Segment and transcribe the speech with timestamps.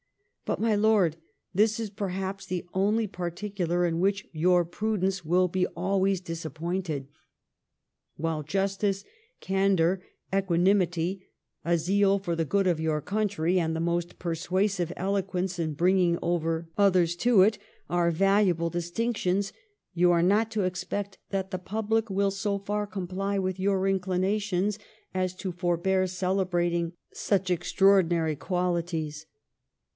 [0.45, 1.15] But, my lord,
[1.53, 7.07] this is perhaps the only particular in which your prudence wiU be always disappointed.
[8.17, 9.05] While justice,
[9.39, 10.01] candour,
[10.33, 11.27] equanimity,
[11.63, 16.17] a zeal for the good of your country, and the most persuasive eloquence in bringing
[16.23, 17.57] over others to it,
[17.87, 19.53] are valuable distinctions;
[19.93, 24.79] you are not to expect that the public will so far comply with your inclinations,
[25.13, 29.27] as to for bear celebrating such extraordinary qualities.